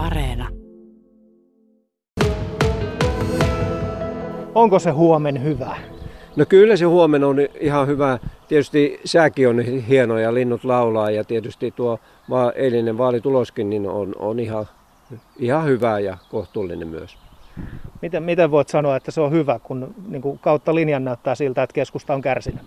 Areena. 0.00 0.48
Onko 4.54 4.78
se 4.78 4.90
huomen 4.90 5.42
hyvä? 5.42 5.76
No 6.36 6.44
kyllä 6.48 6.76
se 6.76 6.84
huomenna 6.84 7.26
on 7.26 7.36
ihan 7.60 7.86
hyvä. 7.86 8.18
Tietysti 8.48 9.00
sääkin 9.04 9.48
on 9.48 9.60
hieno 9.60 10.18
ja 10.18 10.34
linnut 10.34 10.64
laulaa 10.64 11.10
ja 11.10 11.24
tietysti 11.24 11.70
tuo 11.70 11.98
eilinen 12.54 12.98
vaalituloskin 12.98 13.70
niin 13.70 13.88
on, 13.88 14.14
on 14.18 14.40
ihan, 14.40 14.66
ihan 15.38 15.64
hyvä 15.64 15.98
ja 15.98 16.16
kohtuullinen 16.30 16.88
myös. 16.88 17.18
Miten, 18.02 18.22
miten 18.22 18.50
voit 18.50 18.68
sanoa, 18.68 18.96
että 18.96 19.10
se 19.10 19.20
on 19.20 19.32
hyvä, 19.32 19.58
kun 19.58 19.94
niin 20.08 20.22
kuin 20.22 20.38
kautta 20.38 20.74
linjan 20.74 21.04
näyttää 21.04 21.34
siltä, 21.34 21.62
että 21.62 21.74
keskusta 21.74 22.14
on 22.14 22.22
kärsinyt? 22.22 22.62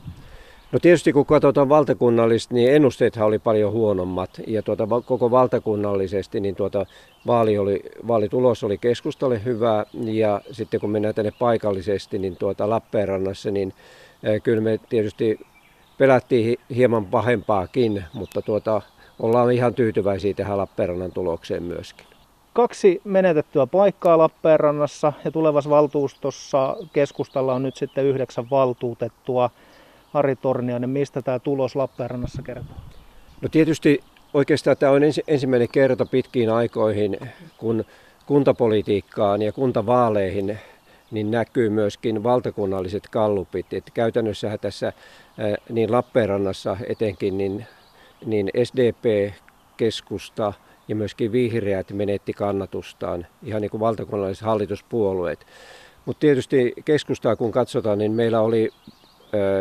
No 0.73 0.79
tietysti 0.79 1.13
kun 1.13 1.25
katsotaan 1.25 1.69
valtakunnallisesti, 1.69 2.53
niin 2.53 2.73
ennusteethan 2.73 3.27
oli 3.27 3.39
paljon 3.39 3.71
huonommat. 3.71 4.29
Ja 4.47 4.63
tuota, 4.63 4.87
koko 5.05 5.31
valtakunnallisesti 5.31 6.39
niin 6.39 6.55
tuota, 6.55 6.85
vaali 7.27 7.57
oli, 7.57 7.83
vaalitulos 8.07 8.63
oli 8.63 8.77
keskustalle 8.77 9.43
hyvä. 9.45 9.85
Ja 9.93 10.41
sitten 10.51 10.79
kun 10.79 10.89
mennään 10.89 11.15
tänne 11.15 11.31
paikallisesti, 11.39 12.19
niin 12.19 12.35
tuota 12.35 12.69
Lappeenrannassa, 12.69 13.51
niin 13.51 13.73
äh, 14.27 14.41
kyllä 14.43 14.61
me 14.61 14.79
tietysti 14.89 15.39
pelättiin 15.97 16.59
hieman 16.75 17.05
pahempaakin, 17.05 18.03
mutta 18.13 18.41
tuota, 18.41 18.81
ollaan 19.19 19.51
ihan 19.51 19.73
tyytyväisiä 19.73 20.33
tähän 20.33 20.57
Lappeenrannan 20.57 21.11
tulokseen 21.11 21.63
myöskin. 21.63 22.05
Kaksi 22.53 23.01
menetettyä 23.03 23.67
paikkaa 23.67 24.17
Lappeenrannassa 24.17 25.13
ja 25.25 25.31
tulevassa 25.31 25.69
valtuustossa 25.69 26.77
keskustalla 26.93 27.53
on 27.53 27.63
nyt 27.63 27.75
sitten 27.75 28.05
yhdeksän 28.05 28.49
valtuutettua. 28.49 29.49
Ari 30.13 30.35
Torniainen, 30.35 30.89
mistä 30.89 31.21
tämä 31.21 31.39
tulos 31.39 31.75
Lappeenrannassa 31.75 32.41
kertoo? 32.41 32.75
No 33.41 33.49
tietysti 33.49 33.99
oikeastaan 34.33 34.77
tämä 34.77 34.91
on 34.91 35.01
ensimmäinen 35.27 35.67
kerta 35.71 36.05
pitkiin 36.05 36.49
aikoihin, 36.49 37.17
kun 37.57 37.85
kuntapolitiikkaan 38.25 39.41
ja 39.41 39.51
kuntavaaleihin 39.51 40.59
niin 41.11 41.31
näkyy 41.31 41.69
myöskin 41.69 42.23
valtakunnalliset 42.23 43.07
kallupit. 43.11 43.73
Et 43.73 43.91
käytännössähän 43.93 44.59
tässä 44.59 44.93
niin 45.69 45.91
Lappeenrannassa 45.91 46.77
etenkin 46.87 47.37
niin, 47.37 47.65
niin 48.25 48.49
SDP, 48.63 49.33
keskusta 49.77 50.53
ja 50.87 50.95
myöskin 50.95 51.31
vihreät 51.31 51.91
menetti 51.91 52.33
kannatustaan, 52.33 53.27
ihan 53.43 53.61
niin 53.61 53.71
kuin 53.71 53.81
valtakunnalliset 53.81 54.45
hallituspuolueet. 54.45 55.45
Mutta 56.05 56.19
tietysti 56.19 56.73
keskustaa 56.85 57.35
kun 57.35 57.51
katsotaan, 57.51 57.97
niin 57.97 58.11
meillä 58.11 58.41
oli 58.41 58.69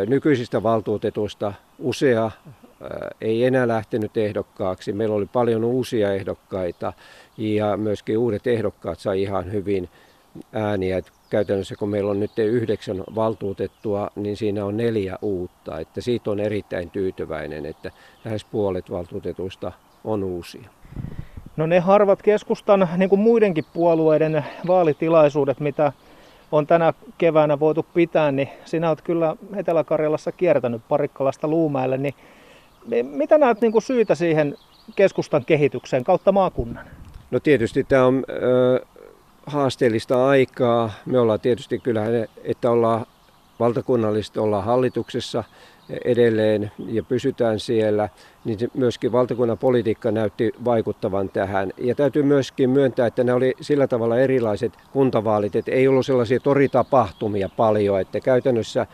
nykyisistä 0.07 0.63
valtuutetuista 0.63 1.53
usea 1.79 2.31
ei 3.21 3.45
enää 3.45 3.67
lähtenyt 3.67 4.17
ehdokkaaksi. 4.17 4.93
Meillä 4.93 5.15
oli 5.15 5.25
paljon 5.33 5.63
uusia 5.63 6.13
ehdokkaita 6.13 6.93
ja 7.37 7.77
myöskin 7.77 8.17
uudet 8.17 8.47
ehdokkaat 8.47 8.99
sai 8.99 9.21
ihan 9.21 9.51
hyvin 9.51 9.89
ääniä. 10.53 10.97
Et 10.97 11.11
käytännössä 11.29 11.75
kun 11.75 11.89
meillä 11.89 12.11
on 12.11 12.19
nyt 12.19 12.39
yhdeksän 12.39 13.03
valtuutettua, 13.15 14.09
niin 14.15 14.37
siinä 14.37 14.65
on 14.65 14.77
neljä 14.77 15.17
uutta. 15.21 15.79
Että 15.79 16.01
siitä 16.01 16.31
on 16.31 16.39
erittäin 16.39 16.89
tyytyväinen, 16.89 17.65
että 17.65 17.91
lähes 18.25 18.45
puolet 18.45 18.91
valtuutetuista 18.91 19.71
on 20.03 20.23
uusia. 20.23 20.69
No 21.57 21.65
ne 21.65 21.79
harvat 21.79 22.21
keskustan, 22.21 22.89
niin 22.97 23.09
kuin 23.09 23.21
muidenkin 23.21 23.65
puolueiden 23.73 24.45
vaalitilaisuudet, 24.67 25.59
mitä 25.59 25.93
on 26.53 26.67
tänä 26.67 26.93
keväänä 27.17 27.59
voitu 27.59 27.85
pitää, 27.93 28.31
niin 28.31 28.49
sinä 28.65 28.89
olet 28.89 29.01
kyllä 29.01 29.35
Etelä-Karjalassa 29.55 30.31
kiertänyt 30.31 30.81
Parikkalasta 30.89 31.47
Luumäelle, 31.47 31.97
niin 31.97 32.15
mitä 33.03 33.37
näet 33.37 33.61
niin 33.61 33.71
kuin 33.71 33.81
syitä 33.81 34.15
siihen 34.15 34.55
keskustan 34.95 35.45
kehitykseen 35.45 36.03
kautta 36.03 36.31
maakunnan? 36.31 36.85
No 37.31 37.39
tietysti 37.39 37.83
tämä 37.83 38.05
on 38.05 38.23
ö, 38.29 38.85
haasteellista 39.45 40.27
aikaa. 40.27 40.91
Me 41.05 41.19
ollaan 41.19 41.39
tietysti 41.39 41.79
kyllä, 41.79 42.01
että 42.43 42.71
ollaan 42.71 43.05
valtakunnallisesti 43.59 44.39
ollaan 44.39 44.63
hallituksessa 44.63 45.43
edelleen 46.05 46.71
ja 46.87 47.03
pysytään 47.03 47.59
siellä, 47.59 48.09
niin 48.45 48.57
myöskin 48.73 49.11
valtakunnan 49.11 49.57
politiikka 49.57 50.11
näytti 50.11 50.51
vaikuttavan 50.65 51.29
tähän. 51.29 51.73
Ja 51.77 51.95
täytyy 51.95 52.23
myöskin 52.23 52.69
myöntää, 52.69 53.07
että 53.07 53.23
ne 53.23 53.33
oli 53.33 53.53
sillä 53.61 53.87
tavalla 53.87 54.19
erilaiset 54.19 54.73
kuntavaalit, 54.91 55.55
että 55.55 55.71
ei 55.71 55.87
ollut 55.87 56.05
sellaisia 56.05 56.39
toritapahtumia 56.39 57.49
paljon, 57.57 58.01
että 58.01 58.19
käytännössä 58.19 58.87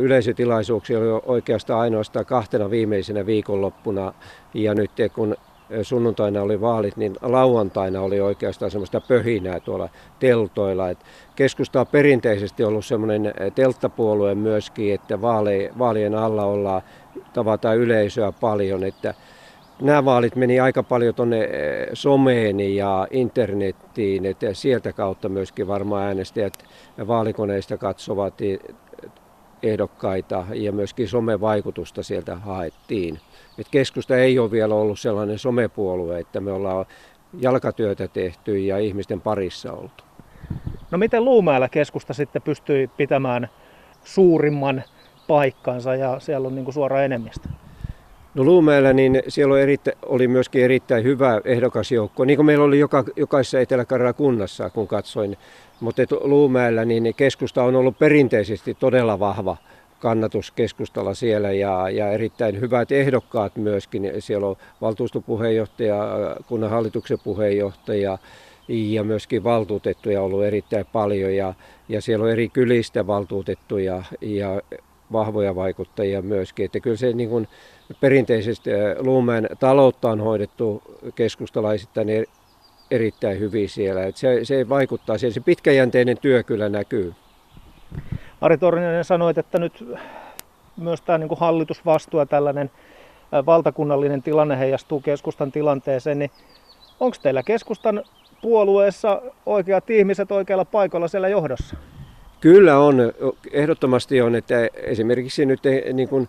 yleisötilaisuuksia 0.00 0.98
oli 0.98 1.22
oikeastaan 1.26 1.80
ainoastaan 1.80 2.26
kahtena 2.26 2.70
viimeisenä 2.70 3.26
viikonloppuna 3.26 4.12
ja 4.54 4.74
nyt 4.74 4.90
kun 5.14 5.36
sunnuntaina 5.82 6.42
oli 6.42 6.60
vaalit, 6.60 6.96
niin 6.96 7.16
lauantaina 7.22 8.00
oli 8.00 8.20
oikeastaan 8.20 8.70
semmoista 8.70 9.00
pöhinää 9.00 9.60
tuolla 9.60 9.88
teltoilla. 10.18 10.90
Et 10.90 10.98
keskusta 11.36 11.80
on 11.80 11.86
perinteisesti 11.86 12.64
ollut 12.64 12.84
semmoinen 12.84 13.34
telttapuolue 13.54 14.34
myöskin, 14.34 14.94
että 14.94 15.20
vaalien 15.78 16.14
alla 16.14 16.44
ollaan, 16.44 16.82
tavataan 17.32 17.76
yleisöä 17.76 18.32
paljon, 18.32 18.84
että 18.84 19.14
nämä 19.82 20.04
vaalit 20.04 20.36
meni 20.36 20.60
aika 20.60 20.82
paljon 20.82 21.14
tuonne 21.14 21.48
someen 21.92 22.60
ja 22.60 23.08
internettiin, 23.10 24.26
että 24.26 24.54
sieltä 24.54 24.92
kautta 24.92 25.28
myöskin 25.28 25.68
varmaan 25.68 26.04
äänestäjät 26.04 26.54
vaalikoneista 27.06 27.76
katsovat 27.76 28.34
ehdokkaita 29.62 30.46
ja 30.54 30.72
myöskin 30.72 31.08
somevaikutusta 31.08 32.02
sieltä 32.02 32.36
haettiin. 32.36 33.20
Et 33.58 33.66
keskusta 33.70 34.16
ei 34.16 34.38
ole 34.38 34.50
vielä 34.50 34.74
ollut 34.74 35.00
sellainen 35.00 35.38
somepuolue, 35.38 36.18
että 36.18 36.40
me 36.40 36.52
ollaan 36.52 36.86
jalkatyötä 37.40 38.08
tehty 38.08 38.58
ja 38.58 38.78
ihmisten 38.78 39.20
parissa 39.20 39.72
oltu. 39.72 40.04
No 40.90 40.98
miten 40.98 41.24
Luumäellä 41.24 41.68
keskusta 41.68 42.14
sitten 42.14 42.42
pystyi 42.42 42.90
pitämään 42.96 43.48
suurimman 44.04 44.82
paikkansa 45.28 45.94
ja 45.94 46.20
siellä 46.20 46.48
on 46.48 46.54
niin 46.54 46.64
kuin 46.64 46.74
suora 46.74 47.02
enemmistö? 47.02 47.48
No 48.38 48.44
Luumäellä 48.44 48.92
niin 48.92 49.22
siellä 49.28 49.54
oli, 49.54 49.62
erittä, 49.62 49.92
oli 50.06 50.28
myöskin 50.28 50.64
erittäin 50.64 51.04
hyvä 51.04 51.40
ehdokasjoukko, 51.44 52.24
niin 52.24 52.36
kuin 52.36 52.46
meillä 52.46 52.64
oli 52.64 52.78
joka, 52.78 53.04
jokaisessa 53.16 53.60
etelä 53.60 53.84
kunnassa, 54.16 54.70
kun 54.70 54.88
katsoin. 54.88 55.36
Mutta 55.80 56.02
Luumäellä 56.20 56.84
niin 56.84 57.14
keskusta 57.16 57.62
on 57.62 57.76
ollut 57.76 57.98
perinteisesti 57.98 58.74
todella 58.74 59.18
vahva 59.18 59.56
kannatus 60.00 60.50
keskustalla 60.50 61.14
siellä 61.14 61.52
ja, 61.52 61.90
ja 61.90 62.10
erittäin 62.10 62.60
hyvät 62.60 62.92
ehdokkaat 62.92 63.56
myöskin. 63.56 64.12
Siellä 64.18 64.46
on 64.46 64.56
valtuustopuheenjohtaja, 64.80 65.96
kunnan 66.46 66.70
hallituksen 66.70 67.18
puheenjohtaja 67.24 68.18
ja 68.68 69.04
myöskin 69.04 69.44
valtuutettuja 69.44 70.22
ollut 70.22 70.44
erittäin 70.44 70.86
paljon 70.92 71.36
ja, 71.36 71.54
ja 71.88 72.00
siellä 72.00 72.24
on 72.24 72.30
eri 72.30 72.48
kylistä 72.48 73.06
valtuutettuja 73.06 74.02
ja 74.20 74.60
vahvoja 75.12 75.54
vaikuttajia 75.54 76.22
myöskin. 76.22 76.64
Että 76.64 76.80
kyllä 76.80 76.96
se 76.96 77.12
niin 77.12 77.28
kuin 77.28 77.48
perinteisesti 78.00 78.70
Luumäen 78.98 79.48
taloutta 79.60 80.10
on 80.10 80.20
hoidettu 80.20 80.82
keskustalaisittain 81.14 82.08
erittäin 82.90 83.38
hyvin 83.38 83.68
siellä. 83.68 84.04
Että 84.04 84.20
se, 84.20 84.44
se 84.44 84.68
vaikuttaa, 84.68 85.18
se 85.18 85.40
pitkäjänteinen 85.44 86.18
työ 86.18 86.42
kyllä 86.42 86.68
näkyy. 86.68 87.14
Ari 88.40 88.58
Torninen 88.58 89.04
sanoi, 89.04 89.34
että 89.36 89.58
nyt 89.58 89.84
myös 90.76 91.00
tämä 91.00 91.18
niin 91.18 91.28
kuin 91.28 91.40
hallitusvastuu 91.40 92.20
ja 92.20 92.26
tällainen 92.26 92.70
valtakunnallinen 93.46 94.22
tilanne 94.22 94.58
heijastuu 94.58 95.00
keskustan 95.00 95.52
tilanteeseen, 95.52 96.18
niin 96.18 96.30
onko 97.00 97.16
teillä 97.22 97.42
keskustan 97.42 98.02
puolueessa 98.42 99.22
oikeat 99.46 99.90
ihmiset 99.90 100.32
oikealla 100.32 100.64
paikalla 100.64 101.08
siellä 101.08 101.28
johdossa? 101.28 101.76
Kyllä 102.40 102.78
on, 102.78 103.12
ehdottomasti 103.52 104.20
on, 104.20 104.34
että 104.34 104.54
esimerkiksi 104.74 105.46
nyt 105.46 105.60
niin 105.92 106.08
kuin 106.08 106.28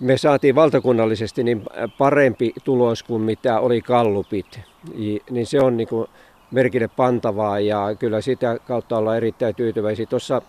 me 0.00 0.16
saatiin 0.16 0.54
valtakunnallisesti 0.54 1.44
niin 1.44 1.62
parempi 1.98 2.52
tulos 2.64 3.02
kuin 3.02 3.22
mitä 3.22 3.60
oli 3.60 3.80
kallupit, 3.80 4.60
niin 5.30 5.46
se 5.46 5.60
on 5.60 5.76
niin 5.76 5.88
kuin 5.88 6.08
merkille 6.50 6.88
pantavaa 6.88 7.60
ja 7.60 7.94
kyllä 7.98 8.20
sitä 8.20 8.58
kautta 8.66 8.98
ollaan 8.98 9.16
erittäin 9.16 9.54
tyytyväisiä. 9.54 10.06
Tuossa 10.06 10.42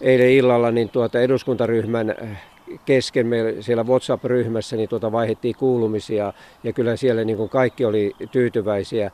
eilen 0.00 0.30
illalla 0.30 0.70
niin 0.70 0.88
tuota 0.88 1.20
eduskuntaryhmän 1.20 2.10
äh, 2.10 2.42
kesken 2.84 3.26
meillä 3.26 3.62
siellä 3.62 3.84
WhatsApp-ryhmässä 3.84 4.76
niin 4.76 4.88
tuota 4.88 5.12
vaihdettiin 5.12 5.54
kuulumisia 5.58 6.32
ja 6.64 6.72
kyllä 6.72 6.96
siellä 6.96 7.24
niin 7.24 7.36
kuin 7.36 7.48
kaikki 7.48 7.84
oli 7.84 8.12
tyytyväisiä 8.32 9.10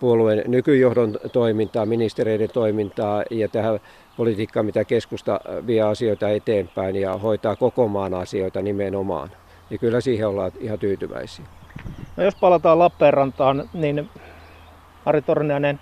puolueen 0.00 0.42
nykyjohdon 0.46 1.18
toimintaa, 1.32 1.86
ministereiden 1.86 2.50
toimintaa 2.52 3.24
ja 3.30 3.48
tähän 3.48 3.80
politiikkaan, 4.16 4.66
mitä 4.66 4.84
keskusta 4.84 5.40
vie 5.66 5.82
asioita 5.82 6.28
eteenpäin 6.28 6.96
ja 6.96 7.18
hoitaa 7.18 7.56
koko 7.56 7.88
maan 7.88 8.14
asioita 8.14 8.62
nimenomaan. 8.62 9.30
Ja 9.70 9.78
kyllä 9.78 10.00
siihen 10.00 10.28
ollaan 10.28 10.52
ihan 10.60 10.78
tyytyväisiä. 10.78 11.44
No 12.16 12.24
jos 12.24 12.34
palataan 12.34 12.78
Lappeenrantaan, 12.78 13.70
niin 13.74 14.08
Ari 15.06 15.22
Torniainen, 15.22 15.80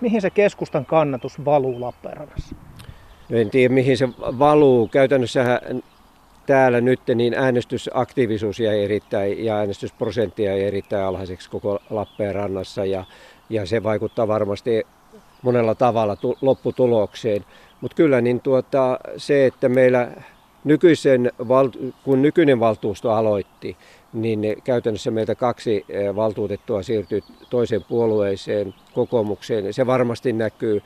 mihin 0.00 0.20
se 0.20 0.30
keskustan 0.30 0.86
kannatus 0.86 1.44
valuu 1.44 1.80
Lappeenrannassa? 1.80 2.56
No 3.28 3.38
en 3.38 3.50
tiedä 3.50 3.74
mihin 3.74 3.98
se 3.98 4.08
valuu. 4.18 4.88
Käytännössä 4.88 5.60
täällä 6.46 6.80
nyt 6.80 7.00
niin 7.14 7.34
äänestysaktiivisuus 7.34 8.60
jäi 8.60 8.84
erittäin 8.84 9.44
ja 9.44 9.56
äänestysprosenttia 9.56 10.50
jäi 10.50 10.62
erittäin 10.62 11.04
alhaiseksi 11.04 11.50
koko 11.50 11.78
Lappeenrannassa 11.90 12.84
ja 12.84 13.04
ja 13.50 13.66
se 13.66 13.82
vaikuttaa 13.82 14.28
varmasti 14.28 14.86
monella 15.42 15.74
tavalla 15.74 16.16
lopputulokseen. 16.40 17.44
Mutta 17.80 17.94
kyllä 17.94 18.20
niin 18.20 18.40
tuota, 18.40 18.98
se, 19.16 19.46
että 19.46 19.68
meillä 19.68 20.10
nykyisen, 20.64 21.32
kun 22.04 22.22
nykyinen 22.22 22.60
valtuusto 22.60 23.10
aloitti, 23.10 23.76
niin 24.12 24.40
käytännössä 24.64 25.10
meiltä 25.10 25.34
kaksi 25.34 25.84
valtuutettua 26.16 26.82
siirtyi 26.82 27.22
toiseen 27.50 27.84
puolueeseen, 27.88 28.74
kokoomukseen. 28.94 29.74
Se 29.74 29.86
varmasti 29.86 30.32
näkyy. 30.32 30.82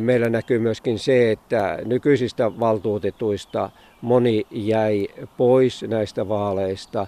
Meillä 0.00 0.28
näkyy 0.28 0.58
myöskin 0.58 0.98
se, 0.98 1.30
että 1.30 1.78
nykyisistä 1.84 2.60
valtuutetuista 2.60 3.70
moni 4.00 4.46
jäi 4.50 5.08
pois 5.36 5.82
näistä 5.82 6.28
vaaleista. 6.28 7.06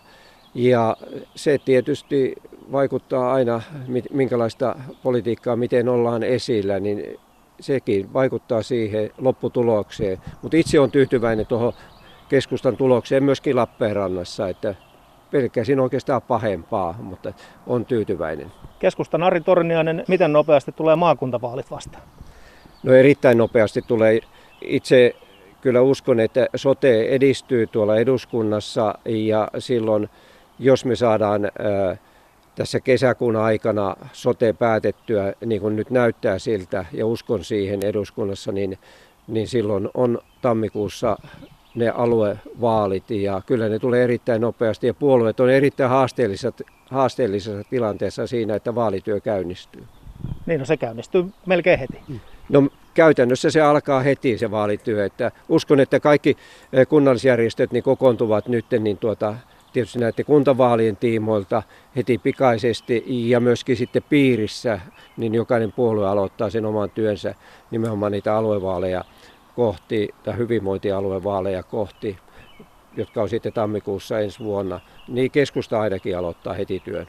Ja 0.54 0.96
se 1.34 1.58
tietysti 1.64 2.34
vaikuttaa 2.72 3.32
aina, 3.32 3.62
minkälaista 4.12 4.76
politiikkaa, 5.02 5.56
miten 5.56 5.88
ollaan 5.88 6.22
esillä, 6.22 6.80
niin 6.80 7.20
sekin 7.60 8.12
vaikuttaa 8.12 8.62
siihen 8.62 9.10
lopputulokseen. 9.18 10.18
Mutta 10.42 10.56
itse 10.56 10.80
on 10.80 10.90
tyytyväinen 10.90 11.46
tuohon 11.46 11.72
keskustan 12.28 12.76
tulokseen 12.76 13.24
myöskin 13.24 13.56
Lappeenrannassa, 13.56 14.48
että 14.48 14.74
pelkäsin 15.30 15.80
oikeastaan 15.80 16.22
pahempaa, 16.22 16.94
mutta 17.02 17.32
on 17.66 17.86
tyytyväinen. 17.86 18.52
Keskustan 18.78 19.22
Ari 19.22 19.40
Torniainen, 19.40 20.04
miten 20.08 20.32
nopeasti 20.32 20.72
tulee 20.72 20.96
maakuntavaalit 20.96 21.70
vastaan? 21.70 22.02
No 22.82 22.92
erittäin 22.92 23.38
nopeasti 23.38 23.82
tulee. 23.82 24.20
Itse 24.60 25.16
kyllä 25.60 25.80
uskon, 25.80 26.20
että 26.20 26.46
sote 26.56 27.02
edistyy 27.02 27.66
tuolla 27.66 27.96
eduskunnassa 27.96 28.98
ja 29.04 29.48
silloin, 29.58 30.08
jos 30.58 30.84
me 30.84 30.96
saadaan 30.96 31.42
tässä 32.56 32.80
kesäkuun 32.80 33.36
aikana 33.36 33.96
sote 34.12 34.52
päätettyä, 34.52 35.32
niin 35.46 35.60
kuin 35.60 35.76
nyt 35.76 35.90
näyttää 35.90 36.38
siltä, 36.38 36.84
ja 36.92 37.06
uskon 37.06 37.44
siihen 37.44 37.82
eduskunnassa, 37.82 38.52
niin, 38.52 38.78
niin 39.26 39.48
silloin 39.48 39.88
on 39.94 40.18
tammikuussa 40.42 41.18
ne 41.74 41.88
aluevaalit 41.88 43.10
ja 43.10 43.42
kyllä 43.46 43.68
ne 43.68 43.78
tulee 43.78 44.04
erittäin 44.04 44.40
nopeasti 44.40 44.86
ja 44.86 44.94
puolueet 44.94 45.40
on 45.40 45.50
erittäin 45.50 45.90
haasteellisessa, 45.90 46.52
haasteellisessa 46.90 47.68
tilanteessa 47.70 48.26
siinä, 48.26 48.54
että 48.54 48.74
vaalityö 48.74 49.20
käynnistyy. 49.20 49.84
Niin, 50.46 50.60
no 50.60 50.66
se 50.66 50.76
käynnistyy 50.76 51.24
melkein 51.46 51.78
heti. 51.78 52.00
No 52.48 52.68
käytännössä 52.94 53.50
se 53.50 53.60
alkaa 53.60 54.00
heti 54.00 54.38
se 54.38 54.50
vaalityö. 54.50 55.04
Että 55.04 55.32
uskon, 55.48 55.80
että 55.80 56.00
kaikki 56.00 56.36
eh, 56.72 56.88
kunnallisjärjestöt 56.88 57.72
niin 57.72 57.82
kokoontuvat 57.82 58.48
nyt 58.48 58.66
niin 58.78 58.98
tuota, 58.98 59.34
tietysti 59.76 59.98
näiden 59.98 60.24
kuntavaalien 60.24 60.96
tiimoilta 60.96 61.62
heti 61.96 62.18
pikaisesti 62.18 63.04
ja 63.06 63.40
myöskin 63.40 63.76
sitten 63.76 64.02
piirissä, 64.02 64.80
niin 65.16 65.34
jokainen 65.34 65.72
puolue 65.72 66.08
aloittaa 66.08 66.50
sen 66.50 66.66
oman 66.66 66.90
työnsä 66.90 67.34
nimenomaan 67.70 68.12
niitä 68.12 68.36
aluevaaleja 68.36 69.04
kohti 69.56 70.08
tai 70.24 70.36
hyvinvointialuevaaleja 70.36 71.62
kohti, 71.62 72.18
jotka 72.96 73.22
on 73.22 73.28
sitten 73.28 73.52
tammikuussa 73.52 74.20
ensi 74.20 74.38
vuonna, 74.44 74.80
niin 75.08 75.30
keskusta 75.30 75.80
ainakin 75.80 76.18
aloittaa 76.18 76.54
heti 76.54 76.80
työn. 76.84 77.06